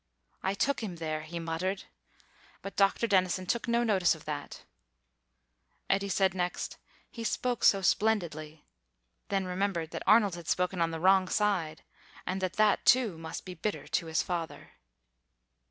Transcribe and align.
"I 0.41 0.55
took 0.55 0.81
him 0.81 0.95
there," 0.95 1.21
he 1.21 1.37
muttered; 1.37 1.83
but 2.63 2.75
Dr. 2.75 3.05
Denison 3.05 3.45
took 3.45 3.67
no 3.67 3.83
notice 3.83 4.15
of 4.15 4.25
that. 4.25 4.63
Eddy 5.91 6.09
said 6.09 6.33
next, 6.33 6.77
"He 7.11 7.23
spoke 7.23 7.63
so 7.63 7.83
splendidly," 7.83 8.65
then 9.29 9.45
remembered 9.45 9.91
that 9.91 10.01
Arnold 10.07 10.33
had 10.33 10.47
spoken 10.47 10.81
on 10.81 10.89
the 10.89 10.99
wrong 10.99 11.27
side, 11.27 11.83
and 12.25 12.41
that 12.41 12.53
that, 12.53 12.83
too, 12.83 13.15
must 13.19 13.45
be 13.45 13.53
bitter 13.53 13.85
to 13.89 14.07
his 14.07 14.23
father. 14.23 14.71